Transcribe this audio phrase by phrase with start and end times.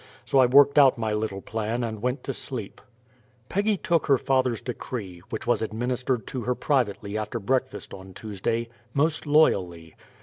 [0.25, 2.81] So I worked out my little plan and went to sleep.
[3.49, 8.69] Peggy took her father's decree (which was administered to her privately after breakfast on Tuesday)
[8.95, 9.93] most loyally.